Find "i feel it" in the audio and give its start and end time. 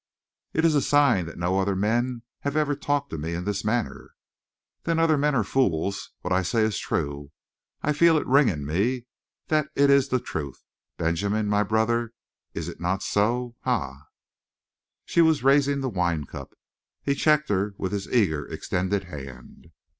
7.83-8.25